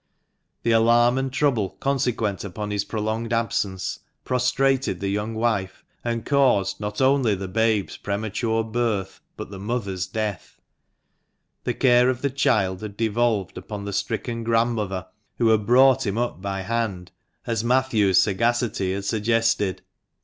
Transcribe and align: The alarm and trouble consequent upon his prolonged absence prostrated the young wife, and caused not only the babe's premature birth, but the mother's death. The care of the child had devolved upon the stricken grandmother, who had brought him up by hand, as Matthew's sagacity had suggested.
The 0.63 0.71
alarm 0.71 1.19
and 1.19 1.31
trouble 1.31 1.77
consequent 1.79 2.43
upon 2.43 2.71
his 2.71 2.83
prolonged 2.83 3.31
absence 3.31 3.99
prostrated 4.25 4.99
the 4.99 5.09
young 5.09 5.35
wife, 5.35 5.85
and 6.03 6.25
caused 6.25 6.79
not 6.79 7.01
only 7.01 7.35
the 7.35 7.47
babe's 7.47 7.97
premature 7.97 8.63
birth, 8.63 9.21
but 9.37 9.51
the 9.51 9.59
mother's 9.59 10.07
death. 10.07 10.59
The 11.65 11.75
care 11.75 12.09
of 12.09 12.23
the 12.23 12.31
child 12.31 12.81
had 12.81 12.97
devolved 12.97 13.59
upon 13.59 13.85
the 13.85 13.93
stricken 13.93 14.43
grandmother, 14.43 15.05
who 15.37 15.49
had 15.49 15.67
brought 15.67 16.07
him 16.07 16.17
up 16.17 16.41
by 16.41 16.61
hand, 16.61 17.11
as 17.45 17.63
Matthew's 17.63 18.17
sagacity 18.19 18.95
had 18.95 19.05
suggested. 19.05 19.83